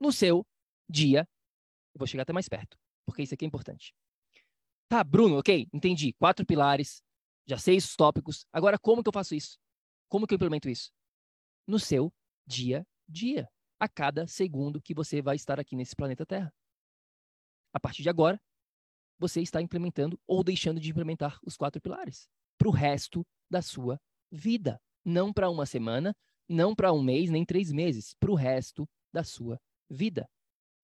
[0.00, 0.44] No seu
[0.88, 1.28] dia.
[1.94, 3.94] Eu vou chegar até mais perto, porque isso aqui é importante.
[4.88, 6.12] Tá, Bruno, ok, entendi.
[6.14, 7.04] Quatro pilares,
[7.46, 8.44] já sei os tópicos.
[8.52, 9.60] Agora, como que eu faço isso?
[10.08, 10.90] Como que eu implemento isso?
[11.66, 12.12] No seu
[12.46, 13.48] dia a dia
[13.78, 16.52] a cada segundo que você vai estar aqui nesse planeta Terra.
[17.72, 18.40] A partir de agora,
[19.18, 24.00] você está implementando ou deixando de implementar os quatro pilares para o resto da sua
[24.30, 24.80] vida.
[25.04, 26.14] Não para uma semana,
[26.48, 29.58] não para um mês, nem três meses, para o resto da sua
[29.88, 30.28] vida.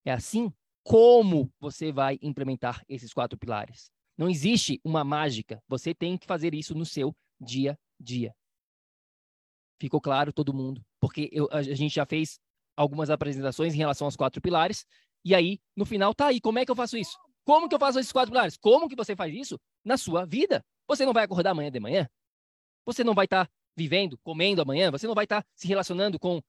[0.04, 0.52] É assim
[0.82, 3.90] como você vai implementar esses quatro pilares.
[4.16, 5.62] Não existe uma mágica.
[5.68, 8.34] Você tem que fazer isso no seu dia a dia.
[9.80, 10.84] Ficou claro todo mundo?
[11.00, 12.38] Porque eu, a gente já fez
[12.76, 14.84] algumas apresentações em relação aos quatro pilares.
[15.24, 17.16] E aí, no final, tá aí, como é que eu faço isso?
[17.44, 18.56] Como que eu faço esses quatro pilares?
[18.58, 20.62] Como que você faz isso na sua vida?
[20.86, 22.08] Você não vai acordar amanhã de manhã?
[22.84, 24.90] Você não vai estar tá vivendo, comendo amanhã?
[24.90, 26.42] Você não vai estar tá se relacionando com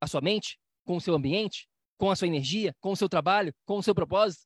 [0.00, 3.52] a sua mente, com o seu ambiente, com a sua energia, com o seu trabalho,
[3.64, 4.44] com o seu propósito?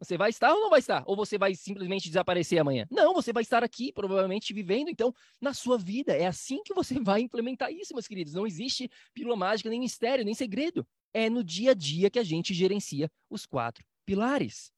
[0.00, 1.02] Você vai estar ou não vai estar?
[1.06, 2.86] Ou você vai simplesmente desaparecer amanhã?
[2.90, 6.16] Não, você vai estar aqui, provavelmente vivendo, então, na sua vida.
[6.16, 8.32] É assim que você vai implementar isso, meus queridos.
[8.32, 10.86] Não existe pílula mágica, nem mistério, nem segredo.
[11.12, 14.72] É no dia a dia que a gente gerencia os quatro pilares.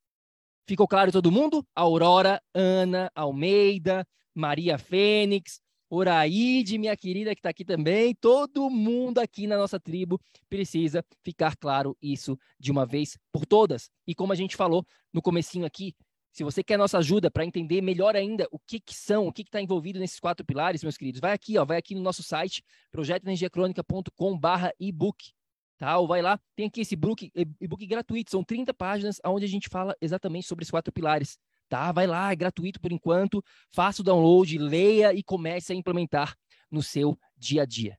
[0.67, 1.65] Ficou claro todo mundo?
[1.73, 4.05] Aurora, Ana, Almeida,
[4.35, 5.61] Maria Fênix,
[5.95, 8.15] Oraide, minha querida, que está aqui também.
[8.15, 10.19] Todo mundo aqui na nossa tribo
[10.49, 13.91] precisa ficar claro isso de uma vez por todas.
[14.07, 14.83] E como a gente falou
[15.13, 15.95] no comecinho aqui,
[16.31, 19.43] se você quer nossa ajuda para entender melhor ainda o que, que são, o que
[19.43, 22.63] está envolvido nesses quatro pilares, meus queridos, vai aqui, ó, vai aqui no nosso site,
[22.91, 25.31] projetoenergiacronica.com.br ebook.
[25.77, 25.99] Tá?
[25.99, 27.31] Ou vai lá, tem aqui esse e-book,
[27.61, 31.37] e-book gratuito, são 30 páginas onde a gente fala exatamente sobre os quatro pilares
[31.73, 31.91] tá?
[31.91, 33.43] Vai lá, é gratuito por enquanto.
[33.71, 36.35] Faça o download, leia e comece a implementar
[36.69, 37.97] no seu dia a dia.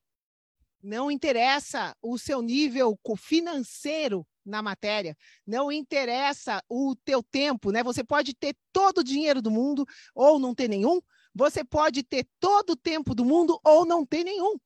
[0.81, 7.83] Não interessa o seu nível financeiro na matéria, não interessa o teu tempo, né?
[7.83, 11.01] Você pode ter todo o dinheiro do mundo ou não ter nenhum,
[11.35, 14.57] você pode ter todo o tempo do mundo ou não ter nenhum.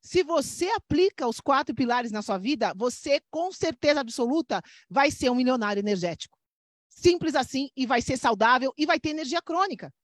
[0.00, 5.30] Se você aplica os quatro pilares na sua vida, você com certeza absoluta vai ser
[5.30, 6.37] um milionário energético.
[6.98, 9.94] Simples assim e vai ser saudável e vai ter energia crônica.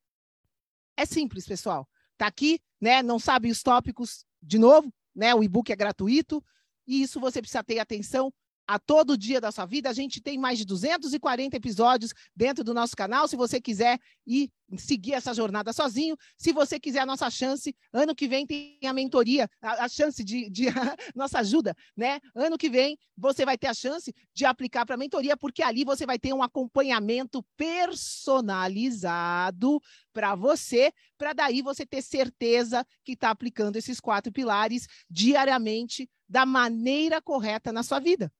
[0.97, 1.89] É simples, pessoal.
[2.17, 3.03] Tá aqui, né?
[3.03, 5.35] Não sabe os tópicos de novo, né?
[5.35, 6.41] O e-book é gratuito
[6.87, 8.33] e isso você precisa ter atenção
[8.65, 9.91] a todo dia da sua vida.
[9.91, 13.27] A gente tem mais de 240 episódios dentro do nosso canal.
[13.27, 18.15] Se você quiser ir seguir essa jornada sozinho, se você quiser a nossa chance, ano
[18.15, 20.65] que vem tem a mentoria, a, a chance de, de
[21.15, 22.21] nossa ajuda, né?
[22.35, 25.85] Ano que vem você vai ter a chance de aplicar para a mentoria, porque ali
[25.85, 29.81] você vai ter um acompanhamento personalizado
[30.13, 36.45] para você, para daí você ter certeza que está aplicando esses quatro pilares diariamente da
[36.45, 38.33] maneira correta na sua vida.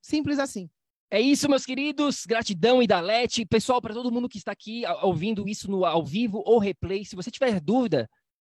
[0.00, 0.70] Simples assim.
[1.10, 2.24] É isso, meus queridos.
[2.26, 3.46] Gratidão, Idalete.
[3.46, 7.14] Pessoal, para todo mundo que está aqui ouvindo isso no ao vivo ou replay, se
[7.14, 8.08] você tiver dúvida,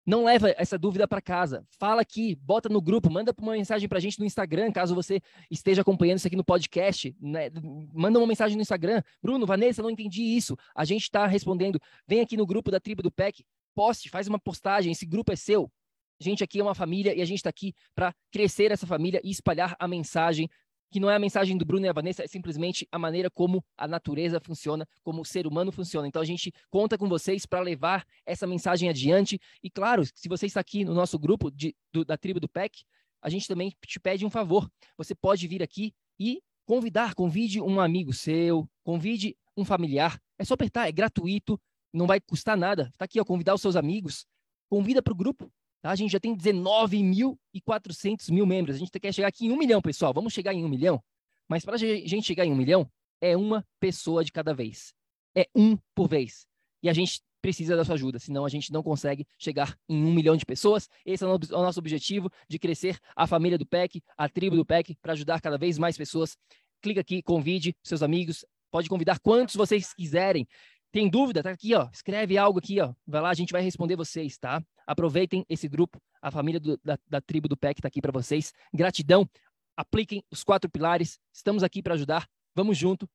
[0.06, 1.66] não leva essa dúvida para casa.
[1.80, 5.22] Fala aqui, bota no grupo, manda uma mensagem para a gente no Instagram, caso você
[5.50, 7.16] esteja acompanhando isso aqui no podcast.
[7.20, 7.50] Né?
[7.94, 9.02] Manda uma mensagem no Instagram.
[9.22, 10.58] Bruno, Vanessa, não entendi isso.
[10.76, 11.80] A gente está respondendo.
[12.08, 13.44] Vem aqui no grupo da tribo do PEC,
[13.76, 14.92] poste, faz uma postagem.
[14.92, 15.72] Esse grupo é seu.
[16.20, 19.20] A gente aqui é uma família e a gente está aqui para crescer essa família
[19.24, 20.50] e espalhar a mensagem
[20.92, 23.64] que não é a mensagem do Bruno e a Vanessa, é simplesmente a maneira como
[23.78, 26.08] a natureza funciona, como o ser humano funciona.
[26.08, 29.40] Então a gente conta com vocês para levar essa mensagem adiante.
[29.64, 32.84] E claro, se você está aqui no nosso grupo de, do, da tribo do PEC,
[33.22, 34.70] a gente também te pede um favor.
[34.98, 40.20] Você pode vir aqui e convidar, convide um amigo seu, convide um familiar.
[40.38, 41.60] É só apertar, é gratuito,
[41.94, 42.90] não vai custar nada.
[42.92, 44.26] Está aqui, ó, convidar os seus amigos,
[44.70, 45.52] convida para o grupo.
[45.82, 45.92] Tá?
[45.92, 48.76] A gente já tem 19.400 mil membros.
[48.76, 50.14] A gente quer chegar aqui em um milhão, pessoal.
[50.14, 51.04] Vamos chegar em um milhão?
[51.50, 54.94] Mas para a gente chegar em um milhão, é uma pessoa de cada vez.
[55.36, 56.46] É um por vez.
[56.84, 60.14] E a gente precisa da sua ajuda, senão a gente não consegue chegar em um
[60.14, 60.88] milhão de pessoas.
[61.06, 64.96] Esse é o nosso objetivo de crescer a família do PEC, a tribo do PEC,
[65.02, 66.38] para ajudar cada vez mais pessoas.
[66.82, 70.48] Clica aqui, convide seus amigos, pode convidar quantos vocês quiserem.
[70.92, 71.42] Tem dúvida?
[71.42, 71.90] Tá aqui, ó.
[71.92, 72.94] Escreve algo aqui, ó.
[73.08, 74.62] Vai lá, a gente vai responder vocês, tá?
[74.86, 78.54] Aproveitem esse grupo, a família do, da, da, tribo do PEC está aqui para vocês.
[78.74, 79.28] Gratidão.
[79.76, 81.18] Apliquem os quatro pilares.
[81.34, 82.28] Estamos aqui para ajudar.
[82.54, 83.10] Vamos junto.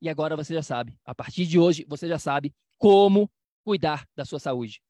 [0.00, 0.94] E agora você já sabe.
[1.04, 3.30] A partir de hoje, você já sabe como
[3.64, 4.82] cuidar da sua saúde.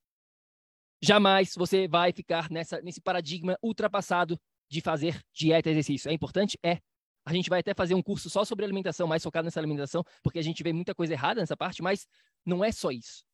[1.00, 4.38] Jamais você vai ficar nessa, nesse paradigma ultrapassado
[4.68, 6.10] de fazer dieta e exercício.
[6.10, 6.58] É importante?
[6.62, 6.78] É.
[7.24, 10.38] A gente vai até fazer um curso só sobre alimentação, mais focado nessa alimentação, porque
[10.38, 12.06] a gente vê muita coisa errada nessa parte, mas
[12.44, 13.24] não é só isso.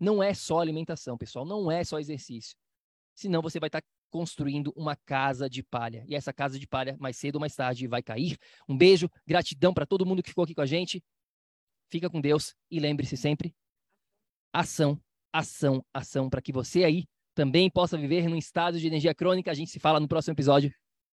[0.00, 2.56] Não é só alimentação, pessoal, não é só exercício.
[3.14, 6.04] Senão você vai estar tá construindo uma casa de palha.
[6.08, 8.38] E essa casa de palha, mais cedo ou mais tarde, vai cair.
[8.68, 11.02] Um beijo, gratidão para todo mundo que ficou aqui com a gente.
[11.90, 13.54] Fica com Deus e lembre-se sempre:
[14.52, 15.00] ação,
[15.32, 19.50] ação, ação, para que você aí também possa viver num estado de energia crônica.
[19.50, 20.72] A gente se fala no próximo episódio.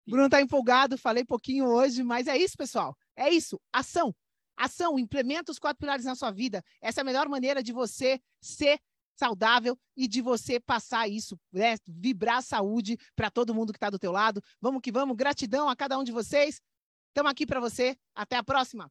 [0.07, 2.97] Bruno tá empolgado, falei pouquinho hoje, mas é isso, pessoal.
[3.17, 4.15] É isso, ação.
[4.57, 6.63] Ação, implementa os quatro pilares na sua vida.
[6.81, 8.79] Essa é a melhor maneira de você ser
[9.19, 11.77] saudável e de você passar isso, né?
[11.87, 14.43] vibrar saúde para todo mundo que está do teu lado.
[14.61, 15.17] Vamos que vamos.
[15.17, 16.61] Gratidão a cada um de vocês.
[17.09, 17.97] Estamos aqui para você.
[18.15, 18.91] Até a próxima.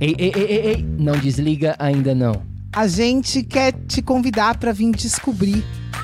[0.00, 2.32] Ei, ei, ei, ei, ei, não desliga ainda não.
[2.74, 5.62] A gente quer te convidar para vir descobrir